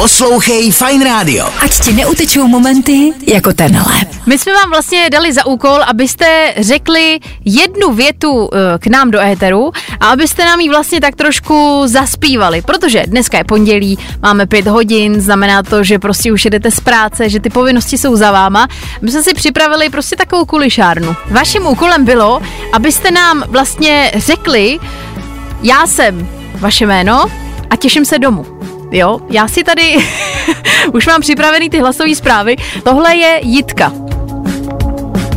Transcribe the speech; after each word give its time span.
Poslouchej 0.00 0.72
Fine 0.72 1.04
Radio. 1.04 1.44
Ať 1.60 1.80
ti 1.80 1.92
neutečou 1.92 2.48
momenty 2.48 3.12
jako 3.26 3.52
tenhle. 3.52 3.94
My 4.26 4.38
jsme 4.38 4.52
vám 4.52 4.70
vlastně 4.70 5.10
dali 5.10 5.32
za 5.32 5.46
úkol, 5.46 5.82
abyste 5.86 6.54
řekli 6.56 7.20
jednu 7.44 7.92
větu 7.92 8.50
eh, 8.52 8.78
k 8.78 8.86
nám 8.86 9.10
do 9.10 9.20
éteru 9.20 9.72
a 10.00 10.06
abyste 10.06 10.44
nám 10.44 10.60
ji 10.60 10.68
vlastně 10.68 11.00
tak 11.00 11.16
trošku 11.16 11.82
zaspívali, 11.84 12.62
protože 12.62 13.04
dneska 13.06 13.38
je 13.38 13.44
pondělí, 13.44 13.98
máme 14.22 14.46
pět 14.46 14.66
hodin, 14.66 15.20
znamená 15.20 15.62
to, 15.62 15.84
že 15.84 15.98
prostě 15.98 16.32
už 16.32 16.44
jedete 16.44 16.70
z 16.70 16.80
práce, 16.80 17.28
že 17.28 17.40
ty 17.40 17.50
povinnosti 17.50 17.98
jsou 17.98 18.16
za 18.16 18.32
váma. 18.32 18.68
My 19.02 19.10
jsme 19.10 19.22
si 19.22 19.34
připravili 19.34 19.90
prostě 19.90 20.16
takovou 20.16 20.44
kulišárnu. 20.44 21.16
Vaším 21.30 21.66
úkolem 21.66 22.04
bylo, 22.04 22.40
abyste 22.72 23.10
nám 23.10 23.44
vlastně 23.48 24.12
řekli, 24.16 24.78
já 25.62 25.86
jsem 25.86 26.28
vaše 26.54 26.86
jméno 26.86 27.24
a 27.70 27.76
těším 27.76 28.04
se 28.04 28.18
domů. 28.18 28.59
Jo, 28.90 29.18
já 29.30 29.48
si 29.48 29.64
tady 29.64 29.96
už 30.92 31.06
mám 31.06 31.20
připravený 31.20 31.70
ty 31.70 31.80
hlasové 31.80 32.14
zprávy. 32.14 32.56
Tohle 32.84 33.16
je 33.16 33.40
Jitka. 33.42 33.92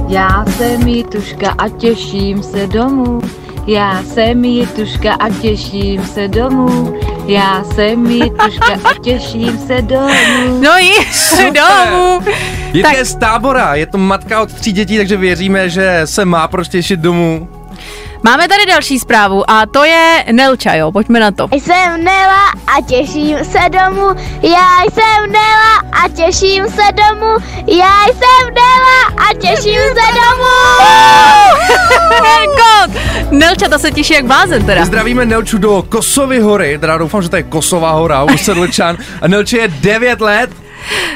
Já 0.09 0.45
jsem 0.57 0.87
Jituška 0.87 1.55
a 1.57 1.69
těším 1.69 2.43
se 2.43 2.67
domů. 2.67 3.21
Já 3.67 4.03
jsem 4.03 4.45
Jituška 4.45 5.13
a 5.13 5.29
těším 5.29 6.05
se 6.05 6.27
domů. 6.27 6.93
Já 7.25 7.63
jsem 7.63 8.05
Jituška 8.05 8.73
a 8.83 8.93
těším 9.03 9.57
se 9.67 9.81
domů. 9.81 10.61
No 10.63 10.77
jí, 10.77 10.93
domů. 11.37 12.19
Je 12.73 12.83
Tak. 12.83 12.95
tak. 12.95 13.05
z 13.05 13.15
tábora, 13.15 13.75
je 13.75 13.85
to 13.85 13.97
matka 13.97 14.41
od 14.41 14.53
tří 14.53 14.71
dětí, 14.71 14.97
takže 14.97 15.17
věříme, 15.17 15.69
že 15.69 16.01
se 16.05 16.25
má 16.25 16.47
proč 16.47 16.67
těšit 16.67 16.99
domů. 16.99 17.47
Máme 18.25 18.47
tady 18.47 18.65
další 18.65 18.99
zprávu 18.99 19.51
a 19.51 19.65
to 19.65 19.83
je 19.83 20.25
Nelča, 20.31 20.73
jo, 20.73 20.91
pojďme 20.91 21.19
na 21.19 21.31
to. 21.31 21.47
Jsem 21.51 22.03
Nela 22.03 22.49
a 22.67 22.81
těším 22.87 23.37
se 23.37 23.59
domů. 23.69 24.07
Já 24.41 24.83
jsem 24.93 25.31
Nela 25.31 26.03
a 26.03 26.09
těším 26.09 26.65
se 26.65 26.91
domů. 26.93 27.35
Já 27.67 28.03
jsem 28.07 28.53
Nela 28.53 29.27
a 29.29 29.33
těším 29.33 29.81
se 29.81 30.13
domů. 30.13 30.53
God! 32.45 33.01
Nelča, 33.31 33.69
ta 33.69 33.79
se 33.79 33.91
těší 33.91 34.13
jak 34.13 34.25
blázen 34.25 34.65
teda. 34.65 34.85
Zdravíme 34.85 35.25
Nelču 35.25 35.57
do 35.57 35.85
Kosovy 35.89 36.39
hory, 36.39 36.77
teda 36.77 36.97
doufám, 36.97 37.21
že 37.21 37.29
to 37.29 37.35
je 37.35 37.43
Kosová 37.43 37.91
hora 37.91 38.23
u 38.23 38.37
Sedlčan. 38.37 38.97
A 39.21 39.27
Nelče 39.27 39.57
je 39.57 39.67
9 39.67 40.21
let. 40.21 40.49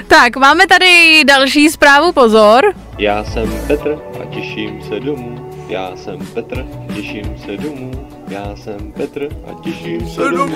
Tak, 0.08 0.36
máme 0.36 0.68
tady 0.68 1.24
další 1.26 1.70
zprávu, 1.70 2.12
pozor. 2.12 2.64
Já 2.98 3.24
jsem 3.24 3.50
Petr 3.68 3.98
a 4.22 4.26
těším 4.26 4.82
se 4.90 5.00
domů. 5.00 5.50
Já 5.70 5.92
jsem 5.96 6.18
Petr, 6.34 6.66
těším 6.96 7.36
se 7.46 7.58
domů. 7.58 8.08
Já 8.28 8.56
jsem 8.56 8.92
Petr 8.92 9.28
a 9.48 9.64
těším 9.64 10.10
se 10.10 10.22
domů. 10.32 10.56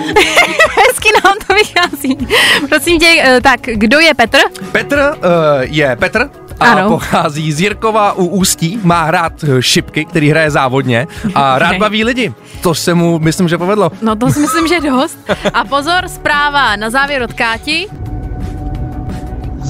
Hezky 0.77 1.09
nám 1.23 1.33
to 1.47 1.53
vychází. 1.53 2.27
Prosím 2.69 2.99
tě, 2.99 3.21
eh, 3.23 3.41
tak 3.41 3.59
kdo 3.61 3.99
je 3.99 4.13
Petr? 4.13 4.37
Petr 4.71 5.13
uh, 5.17 5.23
je 5.61 5.95
Petr 5.95 6.29
a 6.59 6.65
Ano. 6.65 6.89
pochází 6.89 7.51
z 7.51 7.61
Jirkova 7.61 8.13
u 8.13 8.25
Ústí, 8.25 8.79
má 8.83 9.03
hrát 9.03 9.33
eh, 9.43 9.61
šipky, 9.61 10.05
který 10.05 10.29
hraje 10.29 10.51
závodně 10.51 11.07
a 11.35 11.59
rád 11.59 11.77
baví 11.77 12.03
lidi. 12.03 12.33
To 12.61 12.75
se 12.75 12.93
mu, 12.93 13.19
myslím, 13.19 13.47
že 13.47 13.57
povedlo. 13.57 13.91
No 14.01 14.15
to 14.15 14.29
si 14.29 14.39
myslím, 14.39 14.67
že 14.67 14.79
dost. 14.81 15.17
A 15.53 15.63
pozor, 15.65 16.07
zpráva 16.07 16.75
na 16.75 16.89
závěr 16.89 17.21
od 17.21 17.33
Káti. 17.33 17.87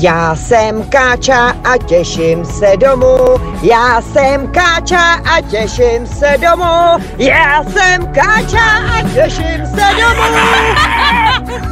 Já 0.01 0.35
jsem 0.35 0.83
Káča 0.83 1.55
a 1.63 1.77
těším 1.77 2.45
se 2.45 2.77
domů. 2.77 3.17
Já 3.61 4.01
jsem 4.01 4.47
Káča 4.47 5.13
a 5.13 5.41
těším 5.41 6.07
se 6.07 6.37
domů. 6.41 7.05
Já 7.17 7.63
jsem 7.63 8.07
Káča 8.07 8.63
a 8.97 9.01
těším 9.13 9.65
se 9.65 9.83
domů. 10.01 10.37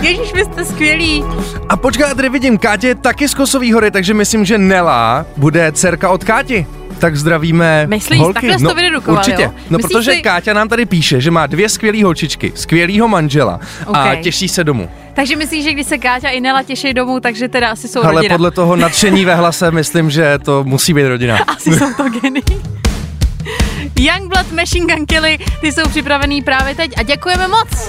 Ježíš, 0.00 0.32
vy 0.34 0.44
jste 0.44 0.64
skvělí. 0.64 1.24
A 1.68 1.76
počkej, 1.76 2.06
já 2.08 2.14
tady 2.14 2.28
vidím, 2.28 2.58
Kátě 2.58 2.88
je 2.88 2.94
taky 2.94 3.28
z 3.28 3.34
Kosový 3.34 3.72
hory, 3.72 3.90
takže 3.90 4.14
myslím, 4.14 4.44
že 4.44 4.58
Nela 4.58 5.26
bude 5.36 5.72
dcerka 5.72 6.10
od 6.10 6.24
Káti. 6.24 6.66
Tak 7.02 7.16
zdravíme 7.16 7.86
Myslíš? 7.86 8.18
holky. 8.20 8.34
Takhle 8.34 8.58
jsi 8.58 8.64
to 9.04 9.12
Určitě. 9.12 9.42
jo? 9.42 9.52
No 9.70 9.78
Myslíš 9.78 9.92
protože 9.92 10.12
si- 10.12 10.22
Káťa 10.22 10.52
nám 10.52 10.68
tady 10.68 10.86
píše, 10.86 11.20
že 11.20 11.30
má 11.30 11.46
dvě 11.46 11.68
skvělé 11.68 12.04
holčičky, 12.04 12.52
skvělýho 12.54 13.08
manžela 13.08 13.60
a 13.86 14.12
Ok. 14.12 14.20
těší 14.20 14.48
se 14.48 14.64
domů. 14.64 14.88
Takže 15.14 15.36
myslíš, 15.36 15.64
že 15.64 15.72
když 15.72 15.86
se 15.86 15.98
Káťa 15.98 16.28
i 16.28 16.40
Nela 16.40 16.62
těší 16.62 16.94
domů, 16.94 17.20
takže 17.20 17.48
teda 17.48 17.70
asi 17.70 17.88
jsou 17.88 18.02
Ale 18.04 18.12
rodina. 18.14 18.34
podle 18.34 18.50
toho 18.50 18.76
nadšení 18.76 19.24
ve 19.24 19.34
hlase 19.34 19.70
myslím, 19.70 20.10
že 20.10 20.38
to 20.44 20.64
musí 20.64 20.94
být 20.94 21.06
rodina. 21.08 21.36
Asi 21.46 21.72
jsou 21.78 21.92
to 21.96 22.08
geny. 22.20 22.40
Youngblood 24.00 24.52
Machine 24.52 24.94
Gun 24.94 25.06
Kelly, 25.06 25.38
ty 25.60 25.72
jsou 25.72 25.88
připravený 25.88 26.42
právě 26.42 26.74
teď 26.74 26.90
a 26.96 27.02
děkujeme 27.02 27.48
moc. 27.48 27.88